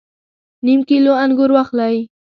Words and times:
نیم 0.65 0.79
کیلو 0.87 1.13
انګور 1.23 1.51
واخلئ 1.53 1.97